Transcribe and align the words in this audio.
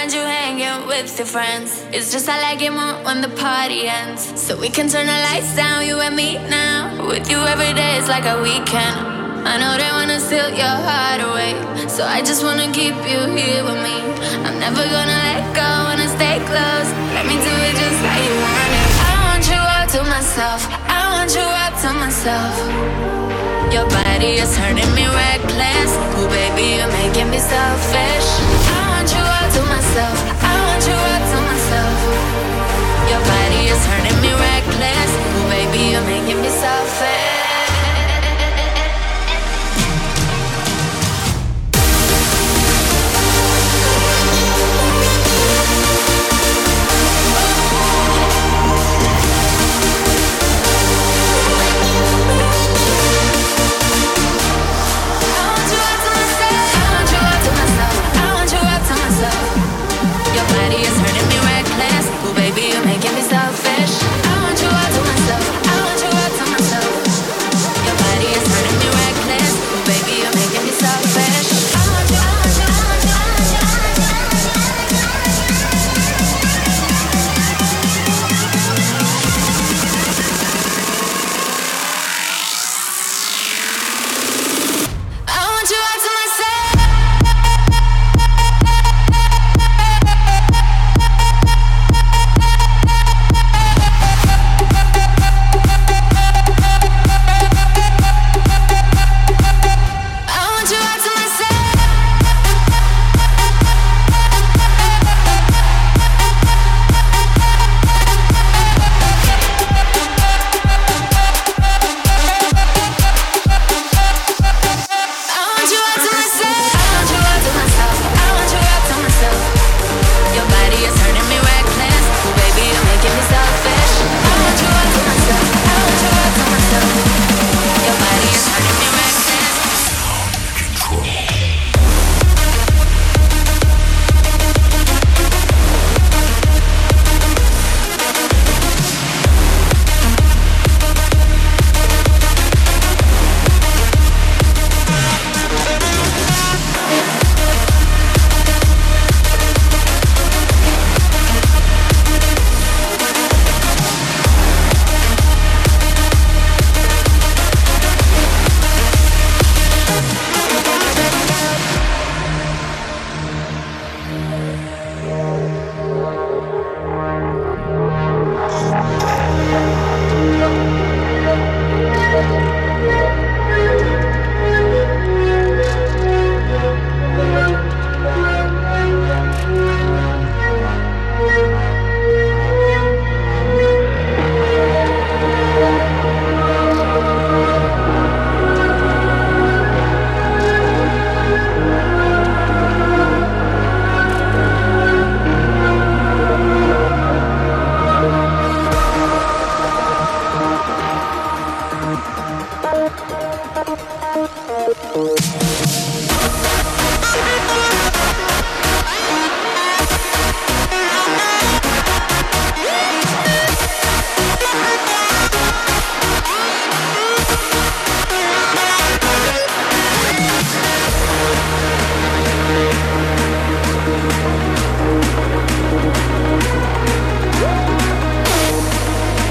find 0.00 0.12
you 0.14 0.20
hanging 0.20 0.88
with 0.88 1.18
your 1.18 1.26
friends. 1.26 1.84
It's 1.92 2.10
just 2.10 2.26
I 2.26 2.40
like 2.40 2.62
it 2.62 2.72
more 2.72 2.96
when 3.04 3.20
the 3.20 3.28
party 3.36 3.86
ends. 3.86 4.22
So 4.40 4.56
we 4.56 4.70
can 4.70 4.88
turn 4.88 5.04
the 5.04 5.18
lights 5.28 5.54
down, 5.54 5.84
you 5.86 6.00
and 6.00 6.16
me 6.16 6.38
now. 6.48 7.06
With 7.06 7.28
you 7.30 7.36
every 7.36 7.74
day 7.74 7.98
is 8.00 8.08
like 8.08 8.24
a 8.24 8.40
weekend. 8.40 8.96
I 9.44 9.60
know 9.60 9.72
they 9.76 9.92
wanna 9.98 10.18
steal 10.18 10.48
your 10.62 10.76
heart 10.88 11.20
away. 11.28 11.52
So 11.88 12.02
I 12.16 12.22
just 12.22 12.42
wanna 12.42 12.72
keep 12.72 12.96
you 13.12 13.20
here 13.36 13.62
with 13.68 13.80
me. 13.88 13.96
I'm 14.46 14.56
never 14.64 14.84
gonna 14.96 15.20
let 15.28 15.44
go, 15.60 15.68
wanna 15.88 16.08
stay 16.16 16.36
close. 16.48 16.88
Let 17.16 17.24
me 17.28 17.36
do 17.36 17.52
it 17.68 17.74
just 17.82 18.00
how 18.08 18.18
you 18.24 18.34
want 18.46 18.72
it. 18.80 18.88
I 19.04 19.12
want 19.26 19.44
you 19.52 19.60
all 19.74 19.86
to 19.96 20.00
myself. 20.16 20.60
I 20.96 21.00
want 21.12 21.30
you 21.36 21.44
all 21.60 21.72
to 21.84 21.90
myself. 22.04 22.54
Your 23.74 23.86
body 24.00 24.40
is 24.40 24.50
turning 24.56 24.92
me 24.96 25.04
reckless. 25.04 25.90
Ooh, 26.16 26.28
baby, 26.32 26.80
you're 26.80 26.94
making 27.04 27.28
me 27.28 27.38
selfish. 27.52 28.69
I 29.00 29.02
want 29.02 29.14
you 29.14 29.24
all 29.24 29.50
to 29.50 29.62
myself. 29.62 30.18
I 30.44 30.54
want 30.60 30.84
you 30.84 30.92
all 30.92 31.22
to 31.32 31.38
myself. 31.48 31.98
Your 33.08 33.22
body 33.24 33.72
is 33.72 33.80
turning 33.86 34.20
me 34.20 34.28
reckless. 34.36 35.10
Ooh, 35.16 35.48
baby, 35.48 35.92
you're 35.92 36.04
making 36.04 36.42
me 36.42 36.50
selfish. 36.50 37.29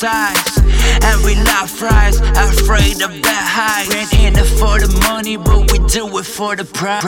Size. 0.00 0.56
And 1.04 1.24
we 1.24 1.34
love 1.34 1.70
fries, 1.70 2.20
afraid 2.20 3.02
of 3.02 3.12
that 3.22 3.44
high. 3.56 3.84
Ain't 3.94 4.12
in 4.14 4.42
it 4.42 4.48
for 4.58 4.80
the 4.80 4.88
money, 5.04 5.36
but 5.36 5.70
we 5.70 5.78
do 5.88 6.06
it 6.18 6.24
for 6.24 6.56
the 6.56 6.64
pride. 6.64 7.02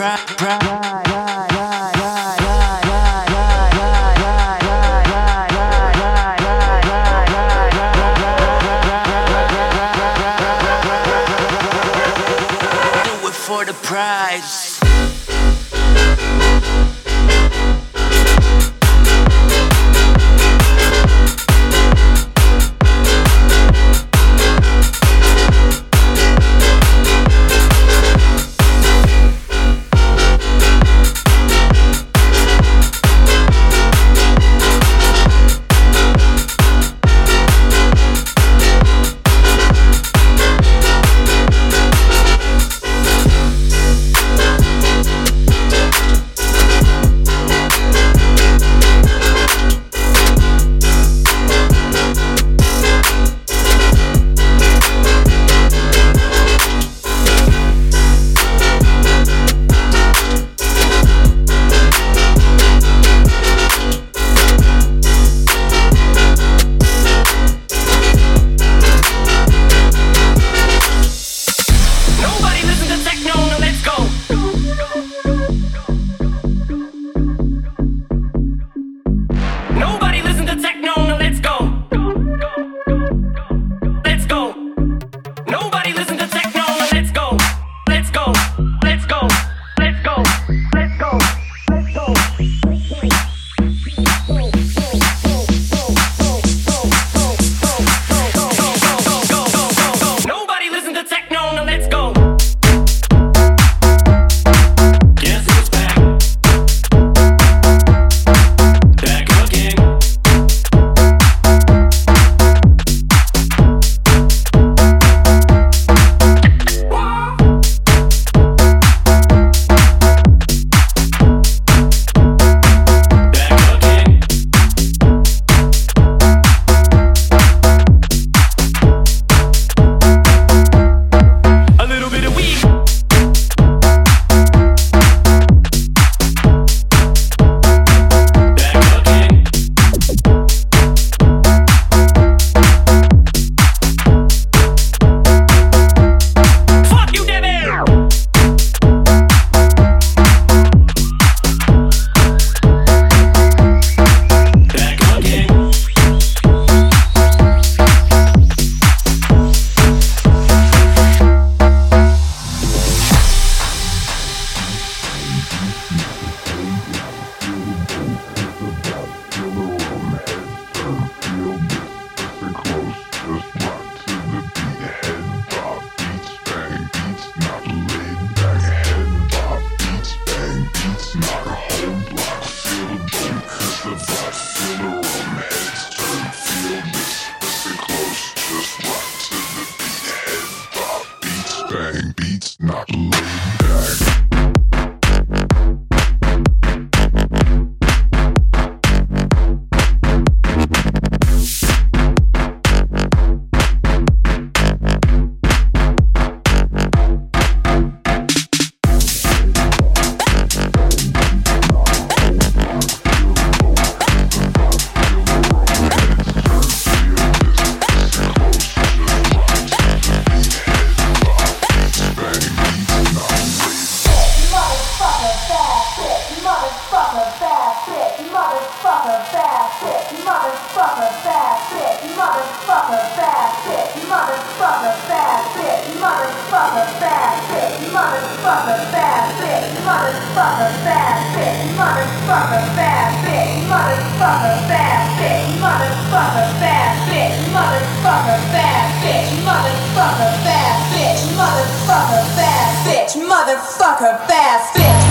Bitch, 253.63 254.17
bitch, 254.27 254.73
bitch, 254.75 255.02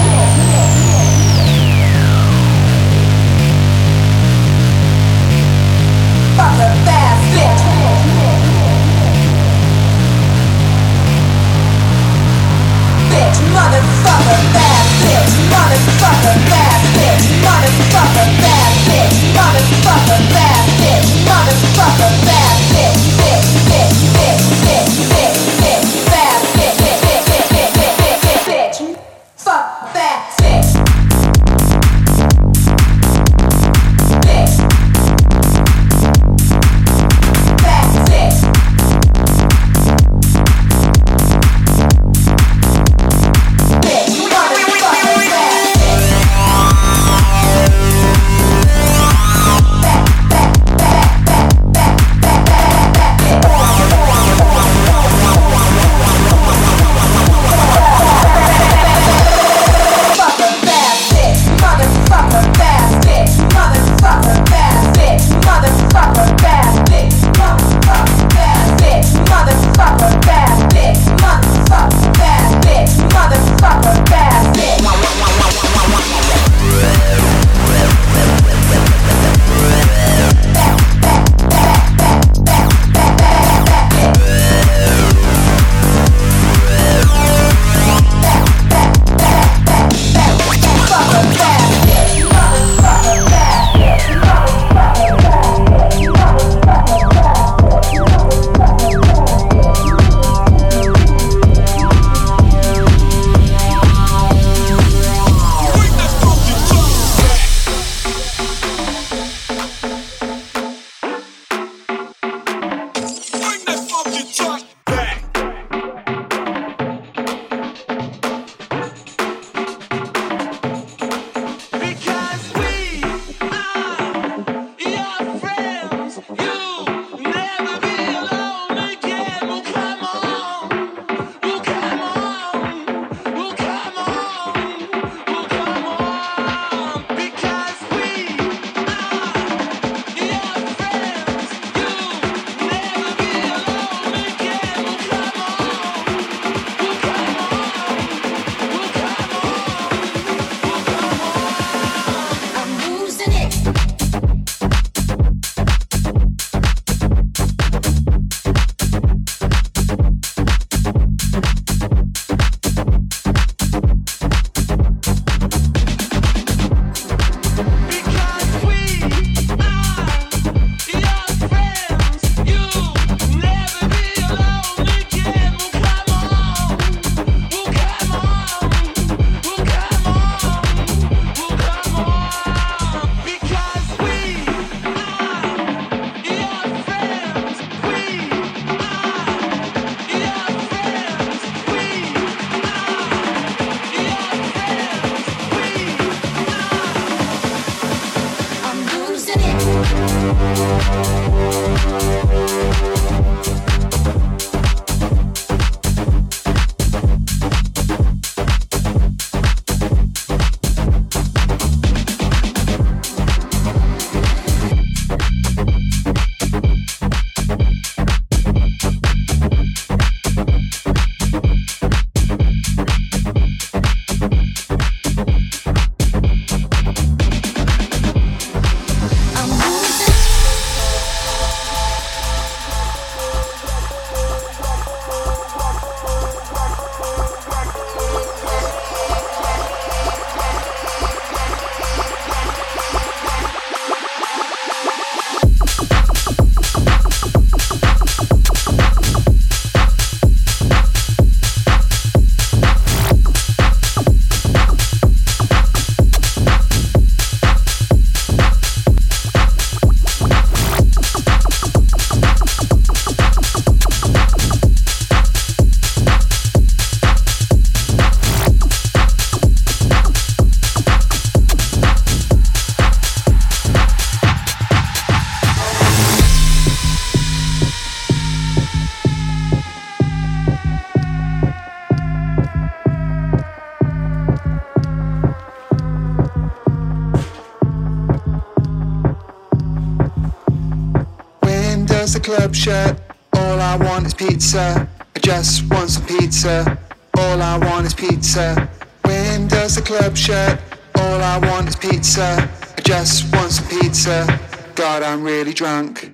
club 292.20 292.52
shirt. 292.52 293.00
All 293.34 293.60
I 293.60 293.76
want 293.76 294.06
is 294.06 294.14
pizza. 294.14 294.88
I 295.14 295.18
just 295.20 295.70
want 295.70 295.88
some 295.88 296.04
pizza. 296.04 296.76
All 297.16 297.40
I 297.40 297.56
want 297.58 297.86
is 297.86 297.94
pizza. 297.94 298.68
When 299.04 299.46
does 299.46 299.76
the 299.76 299.82
club 299.82 300.16
shut? 300.16 300.60
All 300.96 301.20
I 301.22 301.38
want 301.38 301.68
is 301.68 301.76
pizza. 301.76 302.50
I 302.76 302.80
just 302.80 303.32
want 303.32 303.52
some 303.52 303.68
pizza. 303.68 304.26
God, 304.74 305.04
I'm 305.04 305.22
really 305.22 305.52
drunk. 305.52 306.11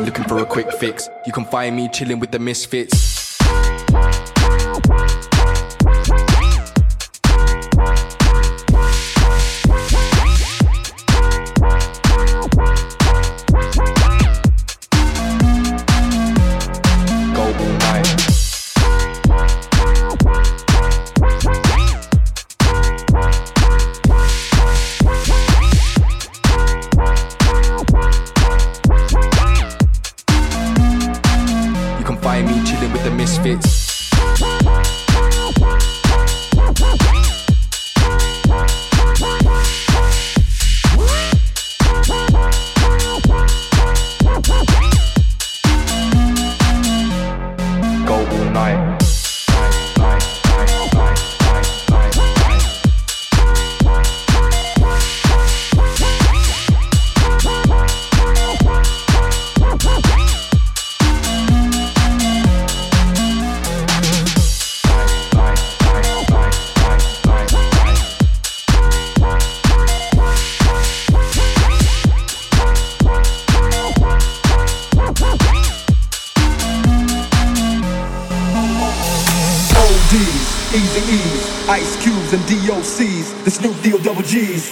Looking 0.00 0.24
for 0.24 0.38
a 0.38 0.46
quick 0.46 0.70
fix. 0.72 1.08
You 1.26 1.32
can 1.32 1.44
find 1.44 1.76
me 1.76 1.88
chilling 1.88 2.20
with 2.20 2.30
the 2.30 2.38
misfits. 2.38 3.13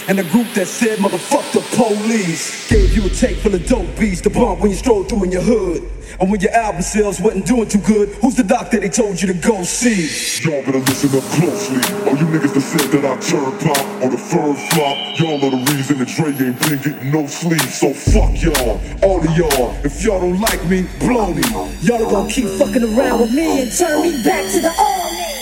And 0.09 0.19
the 0.19 0.25
group 0.25 0.49
that 0.55 0.67
said, 0.67 0.99
motherfuck 0.99 1.45
the 1.53 1.61
police. 1.77 2.69
Gave 2.69 2.97
you 2.97 3.07
a 3.07 3.09
tape 3.09 3.39
full 3.39 3.55
of 3.55 3.67
dope 3.67 3.99
beats 3.99 4.21
to 4.23 4.31
bump 4.31 4.61
when 4.61 4.71
you 4.71 4.77
strolled 4.77 5.09
through 5.09 5.25
in 5.25 5.33
your 5.33 5.43
hood. 5.43 5.89
And 6.21 6.31
when 6.31 6.41
your 6.41 6.53
album 6.53 6.83
sales 6.83 7.21
wasn't 7.21 7.47
doing 7.47 7.69
too 7.69 7.81
good, 7.81 8.11
who's 8.21 8.37
the 8.37 8.45
doctor 8.45 8.81
they 8.81 8.89
told 8.89 9.21
you 9.21 9.29
to 9.29 9.35
go 9.35 9.63
see? 9.63 10.09
Y'all 10.45 10.63
better 10.65 10.79
listen 10.79 11.17
up 11.17 11.25
closely. 11.33 11.81
All 12.09 12.17
you 12.17 12.27
niggas 12.27 12.55
that 12.55 12.61
said 12.61 12.91
that 12.93 13.05
I 13.05 13.17
turn 13.21 13.53
pop 13.61 14.03
or 14.03 14.11
the 14.11 14.19
Firm 14.19 14.55
flop, 14.55 14.97
y'all 15.19 15.45
are 15.45 15.51
the 15.51 15.73
reason 15.73 15.99
that 15.99 16.09
Dre 16.09 16.33
ain't 16.33 16.61
been 16.61 16.81
getting 16.81 17.11
no 17.11 17.27
sleep. 17.27 17.61
So 17.61 17.93
fuck 17.93 18.41
y'all, 18.43 18.81
all 19.03 19.21
of 19.21 19.37
y'all. 19.37 19.77
If 19.85 20.03
y'all 20.03 20.21
don't 20.21 20.41
like 20.41 20.65
me, 20.67 20.87
blow 20.99 21.33
me. 21.33 21.43
Y'all 21.81 22.05
are 22.05 22.11
gonna 22.11 22.31
keep 22.31 22.49
fucking 22.59 22.83
around 22.83 23.21
with 23.21 23.33
me 23.33 23.63
and 23.63 23.73
turn 23.73 24.03
me 24.03 24.23
back 24.23 24.45
to 24.53 25.42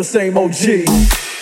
the 0.00 0.04
same 0.04 0.38
OG. 0.38 1.39